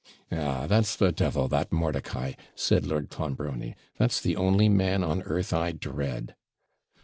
[0.31, 0.65] 'Ah!
[0.65, 5.73] that's the devil, that Mordicai,' said Lord Clonbrony; 'that's the only man an earth I
[5.73, 6.35] dread.'